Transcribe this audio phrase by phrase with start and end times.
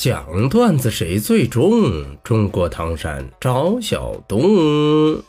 [0.00, 2.16] 讲段子谁最重？
[2.24, 5.22] 中国唐山赵小东，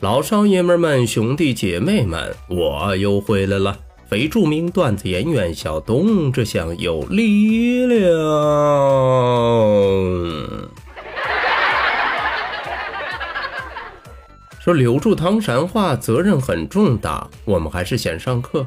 [0.00, 3.76] 老少爷们们、兄弟姐妹们，我又回来了！
[4.06, 8.00] 非著名段子演员小东，这厢有力量。
[14.58, 18.66] 说留住唐山话，责任很重大，我们还是先上课。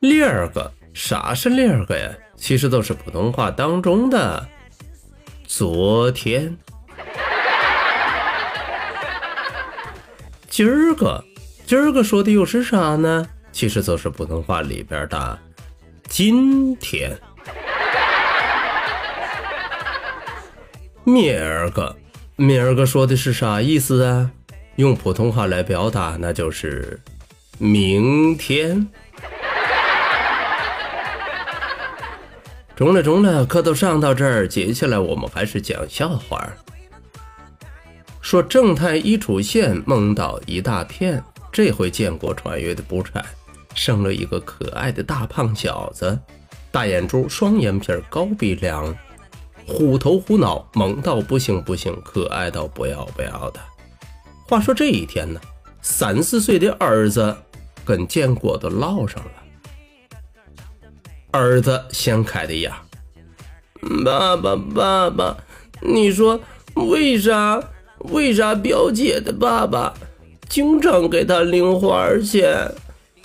[0.00, 2.08] 第二个，啥是第二个呀？
[2.44, 4.46] 其实都是普通话当中的
[5.46, 6.54] 昨天、
[10.50, 11.24] 今儿个、
[11.64, 13.26] 今儿个说的又是啥呢？
[13.50, 15.38] 其实都是普通话里边的
[16.06, 17.18] 今天、
[21.02, 21.96] 明儿个、
[22.36, 24.30] 明儿个说的是啥意思啊？
[24.76, 27.00] 用普通话来表达，那就是
[27.56, 28.86] 明天。
[32.76, 36.44] 中了中了，课都上到这儿，接下来我们还是讲笑话。
[38.20, 41.22] 说正太一出现，梦到一大片。
[41.52, 43.24] 这回建国穿越的不差，
[43.76, 46.18] 生了一个可爱的大胖小子，
[46.72, 48.92] 大眼珠，双眼皮，高鼻梁，
[49.68, 53.60] 虎头虎脑，萌到不行不行，可爱到不要不要的。
[54.48, 55.40] 话说这一天呢，
[55.80, 57.36] 三四岁的儿子
[57.84, 59.43] 跟建国都唠上了。
[61.34, 62.80] 儿子先开的牙，
[64.04, 65.36] 爸爸爸爸，
[65.80, 66.40] 你说
[66.74, 67.60] 为啥
[67.98, 69.92] 为啥表姐的爸爸
[70.48, 72.70] 经常给他零花钱，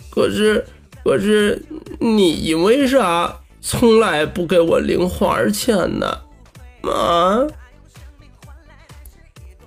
[0.10, 0.66] 可是
[1.04, 1.64] 可是
[2.00, 3.32] 你因为啥
[3.62, 6.08] 从来不给我零花钱呢？
[6.92, 7.46] 啊！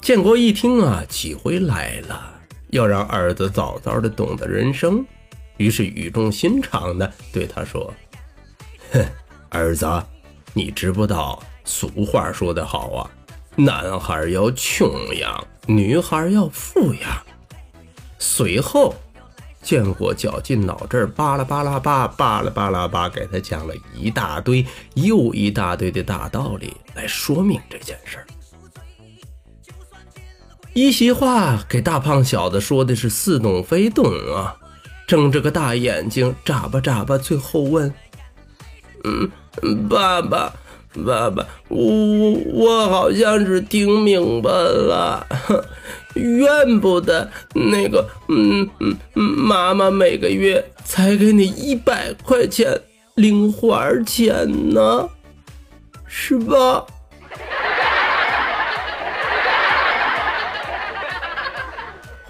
[0.01, 5.07] 建国一听啊，机会来了，要让儿子早早的懂得人生，
[5.59, 7.95] 于是语重心长的对他说。
[8.93, 9.05] 哼，
[9.51, 9.87] 儿子，
[10.53, 13.11] 你知不道俗话说得好啊，
[13.57, 17.11] 男孩要穷养，女孩要富养。
[18.19, 18.95] 随后，
[19.63, 24.65] 建国绞尽脑汁，巴拉巴拉巴，巴拉巴拉巴，给他讲了一大堆
[24.95, 28.27] 又一大堆的大道理来说明这件事儿。
[30.75, 34.05] 一席话给大胖小子说的是似懂非懂
[34.35, 34.57] 啊，
[35.07, 37.93] 睁着个大眼睛眨巴眨巴，最后问。
[39.05, 39.31] 嗯，
[39.89, 40.53] 爸爸，
[41.05, 45.27] 爸爸，我我好像是听明白了，
[46.15, 52.81] 怨不得那个，嗯嗯嗯，妈妈每个月才给你一百块钱
[53.15, 55.09] 零花钱呢，
[56.07, 56.85] 是吧？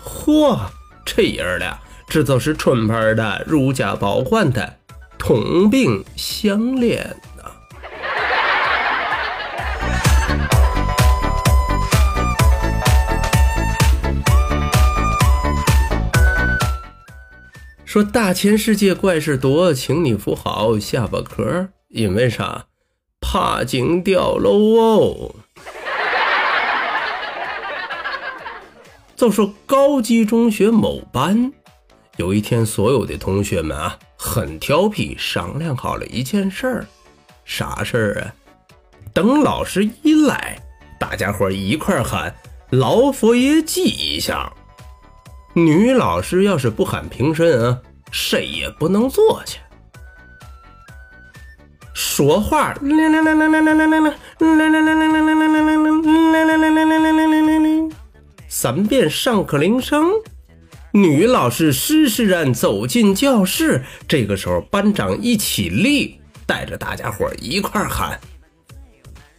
[0.05, 0.57] 嚯，
[1.05, 4.77] 这爷俩这都是纯牌的，如假包换的。
[5.25, 6.99] 同病相怜
[7.37, 7.45] 呐！
[17.85, 22.67] 说大千世界怪事多，请你扶好下巴壳，因为啥？
[23.21, 25.37] 怕惊掉喽哦！
[29.15, 31.53] 就说高级中学某班。
[32.17, 36.87] 有一天，所有的同学们啊，很调皮，商量好了一件事儿，
[37.45, 38.35] 啥事儿啊？
[39.15, 40.59] 等老师一来，
[41.01, 42.35] 大家伙一块喊
[42.71, 44.53] “老佛爷记一下”。
[45.55, 47.79] 女老师要是不喊平身啊，
[48.11, 49.59] 谁也不能坐下。
[51.95, 52.75] 说话，
[58.49, 60.11] 三遍上课铃声。
[60.93, 68.21] 女老师施施然走进教室，这个时候班长一起立，带着大家伙一块喊：“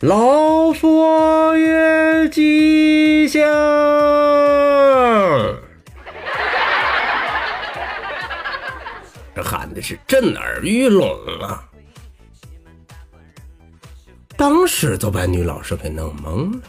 [0.02, 3.40] 老佛爷吉祥！”
[9.36, 11.08] 这喊的是震耳欲聋
[11.40, 11.64] 啊！
[14.36, 16.62] 当时就把女老师给弄懵了。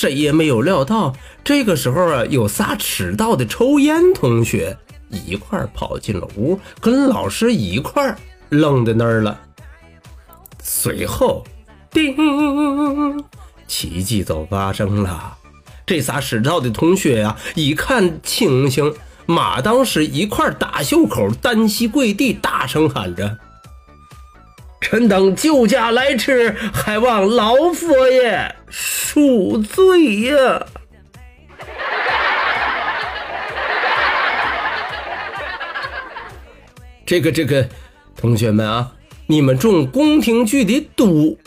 [0.00, 1.12] 谁也没有料到，
[1.42, 4.78] 这个时候啊，有仨迟到的抽烟同学
[5.08, 8.16] 一块跑进了屋，跟老师一块
[8.48, 9.40] 愣在那儿了。
[10.62, 11.44] 随后，
[11.90, 12.14] 叮，
[13.66, 15.36] 奇迹就发生了。
[15.84, 18.94] 这仨迟到的同学呀，一看情形，
[19.26, 23.36] 马当时一块打袖口，单膝跪地，大声喊着
[24.80, 30.66] ：“臣等救驾来迟，还望老佛爷恕罪呀！”
[37.04, 37.66] 这个这个，
[38.16, 38.92] 同学们啊，
[39.26, 41.38] 你们中宫廷剧的毒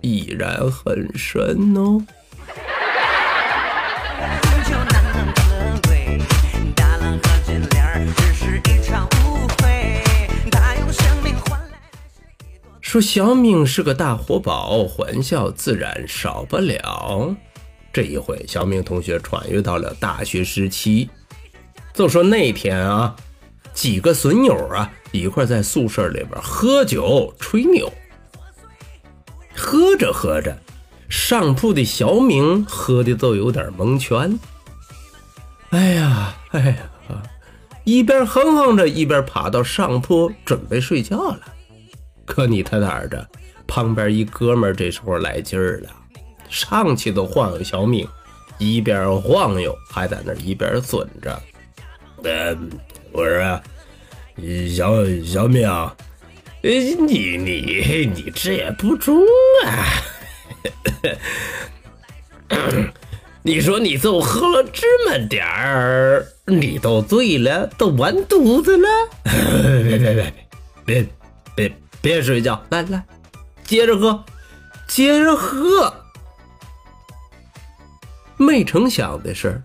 [0.00, 2.04] 依然很深哦。
[12.90, 17.36] 说小明是个大活宝，欢笑自然少不了。
[17.92, 21.08] 这一回，小明同学穿越到了大学时期。
[21.94, 23.14] 就说那天啊。
[23.72, 27.92] 几个损友啊，一块在宿舍里边喝酒吹牛。
[29.54, 30.58] 喝着喝着，
[31.08, 34.36] 上铺的小明喝的都有点蒙圈。
[35.68, 37.22] 哎呀，哎呀，
[37.84, 41.40] 一边哼哼着，一边爬到上铺准备睡觉了。
[42.30, 43.28] 可你他哪的，
[43.66, 45.90] 旁边一哥们这时候来劲儿了，
[46.48, 48.06] 上去都晃悠小明，
[48.58, 51.42] 一边晃悠还在那一边损着。
[52.22, 52.70] 嗯。
[53.12, 53.60] 我说啊，
[54.72, 55.68] 小小明，
[56.62, 59.20] 你你你这也不中
[59.66, 59.90] 啊！
[63.42, 68.88] 你说你就喝了这么点儿，你都醉了，都完犊子了。
[69.82, 70.32] 别别别别
[70.84, 71.06] 别
[72.00, 73.04] 别睡觉，来来，
[73.64, 74.24] 接着喝，
[74.86, 75.92] 接着喝。
[78.36, 79.62] 没成想的是。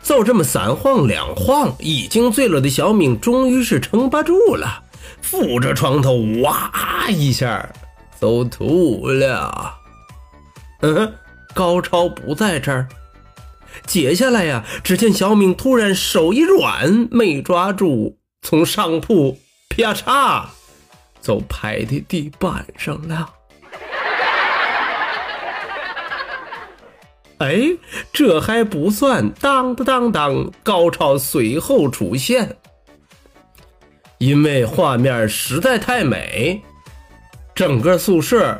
[0.00, 4.84] 就这么三晃两晃，已经醉了的小敏终于是撑不住了，
[5.20, 6.72] 扶着床头，哇
[7.10, 7.68] 一下
[8.18, 9.74] 都吐了。
[10.80, 11.12] 嗯，
[11.52, 12.88] 高超不在这儿。
[13.86, 19.38] 接下来呀，只见小敏突然手一软，没抓住，从上铺
[19.68, 20.46] 啪嚓
[21.28, 23.28] 都拍在地板上了。
[27.36, 27.76] 哎，
[28.14, 32.56] 这还不算，当当当当，高潮随后出现。
[34.16, 36.62] 因为画面实在太美，
[37.54, 38.58] 整个宿舍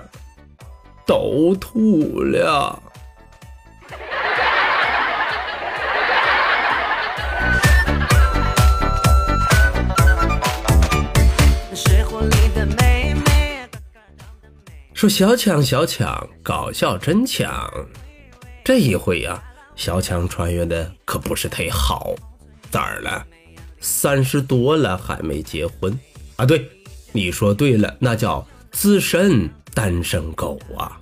[1.07, 2.83] 都吐了。
[14.99, 17.71] 说小强，小强，搞笑真强。
[18.65, 19.41] 这一回呀，
[19.77, 22.17] 小强穿越的可不是忒好，
[22.69, 23.25] 咋了？
[23.79, 25.97] 三十多了还没结婚
[26.35, 26.45] 啊？
[26.45, 26.69] 对，
[27.13, 30.99] 你说对了，那叫资深单身狗啊。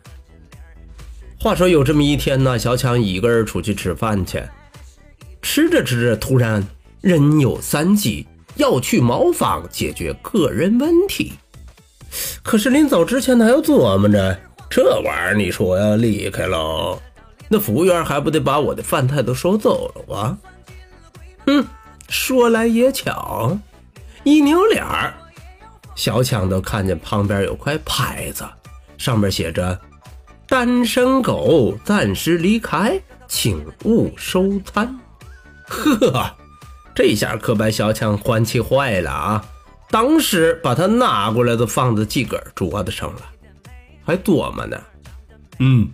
[1.41, 4.43] 话说有这么一天呢，小强一个人出去吃饭去，
[5.41, 6.63] 吃着吃着，突然
[7.01, 8.27] 人有三急，
[8.57, 11.33] 要去茅房解决个人问题。
[12.43, 14.39] 可是临走之前，他又琢磨着，
[14.71, 17.01] 这玩意儿你说要离开喽？
[17.49, 20.39] 那服务员还不得把我的饭菜都收走了啊？
[21.47, 21.65] 哼，
[22.09, 23.57] 说来也巧，
[24.25, 25.15] 一扭脸儿，
[25.95, 28.45] 小强都看见旁边有块牌子，
[28.99, 29.79] 上面写着
[30.49, 34.99] “单身狗暂时离开，请勿收餐”。
[35.69, 36.35] 呵，
[36.95, 39.45] 这下可把小强欢气坏了啊！
[39.91, 43.23] 当时把他拿过来的放在自个儿桌子上了，
[44.05, 44.81] 还琢磨呢。
[45.59, 45.89] 嗯。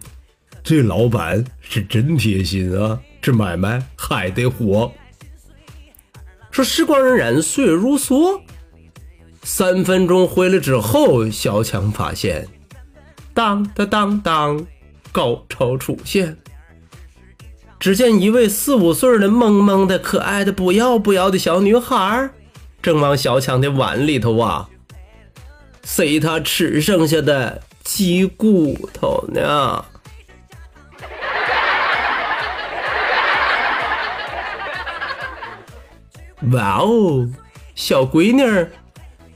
[0.65, 2.97] 这老板是真贴心啊！
[3.21, 4.93] 这买卖还得火。
[6.53, 8.41] 说时光荏苒，岁月如梭。
[9.43, 12.47] 三分钟回来之后，小强发现，
[13.35, 14.67] 当当当当，
[15.11, 16.37] 高潮出现。
[17.81, 22.31] 只见一位四五岁的萌萌的、可爱的不要不要的小女孩，
[22.83, 24.69] 正往小强的碗里头啊
[25.85, 29.85] 塞他吃剩下的鸡骨头呢。
[36.51, 37.29] 哇哦，
[37.77, 38.69] 小闺女儿，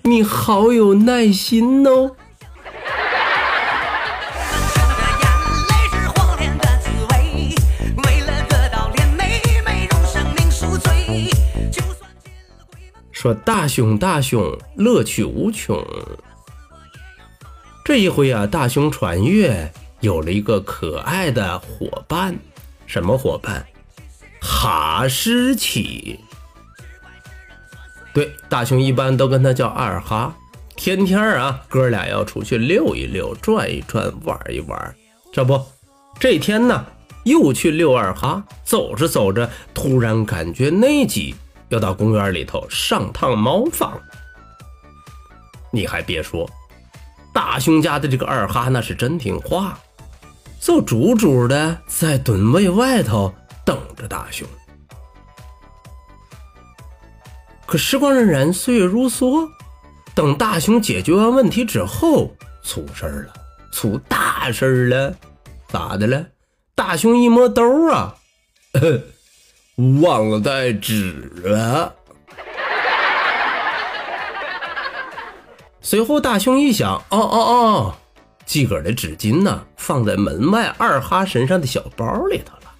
[0.02, 2.16] 你好有耐心哦！
[13.26, 15.84] 说大熊大熊，乐趣无穷。
[17.84, 19.68] 这一回啊，大熊穿越
[19.98, 22.36] 有了一个可爱的伙伴，
[22.86, 23.66] 什么伙伴？
[24.40, 26.20] 哈士奇。
[28.14, 30.32] 对，大熊一般都跟他叫二哈，
[30.76, 34.94] 天天啊，哥俩要出去溜一溜、转一转、玩一玩。
[35.32, 35.60] 这不，
[36.20, 36.86] 这天呢，
[37.24, 41.34] 又去遛二哈，走着走着，突然感觉内急，
[41.68, 44.00] 要到公园里头上趟茅房。
[45.72, 46.48] 你还别说，
[47.32, 49.78] 大熊家的这个二哈那是真听话，
[50.60, 54.46] 就足足的在墩位外头等着大熊。
[57.66, 59.48] 可时光荏苒，岁月如梭，
[60.14, 62.32] 等大熊解决完问题之后，
[62.62, 63.34] 出事儿了，
[63.72, 65.14] 出大事儿了，
[65.68, 66.24] 咋的了？
[66.76, 68.14] 大熊一摸兜啊，
[70.00, 71.12] 忘了带纸
[71.44, 71.94] 了。
[75.80, 77.94] 随后，大熊一想，哦哦哦，
[78.44, 82.72] 自个儿的纸巾呢，放在门外二哈身上的小包里头了。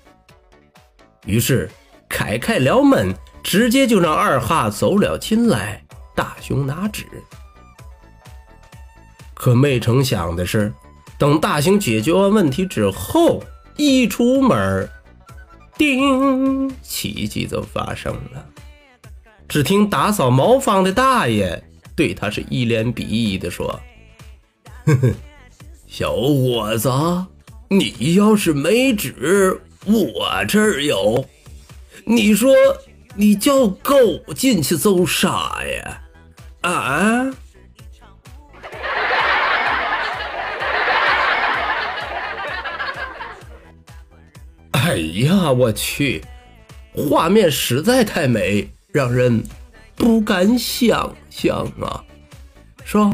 [1.25, 1.71] 于是，
[2.09, 3.15] 开开了门。
[3.43, 5.81] 直接就让二哈走了进来，
[6.17, 7.05] 大熊拿纸。
[9.35, 10.75] 可没成想的是，
[11.17, 13.45] 等大熊解决完问题之后，
[13.76, 14.91] 一出门，
[15.78, 18.47] 叮，奇迹就发生了。
[19.49, 21.62] 只听打扫茅房的大爷
[21.95, 23.80] 对他是一脸鄙夷的说
[24.87, 25.14] ：“哼哼，
[25.87, 26.90] 小伙子，
[27.68, 31.25] 你要是没纸，我这儿有。
[32.04, 32.54] 你说。”
[33.18, 33.97] 你叫狗
[34.35, 36.02] 进去做啥呀？
[36.61, 37.35] 啊！
[44.97, 46.25] 哎呀，我去，
[46.95, 49.45] 画面实在太美，让人
[49.95, 52.03] 不敢想象啊，
[52.83, 53.11] 是吧？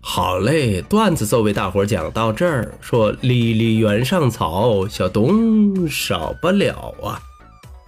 [0.00, 2.72] 好嘞，段子就为大伙讲到这儿。
[2.80, 7.20] 说离离原上草，小东少不了啊！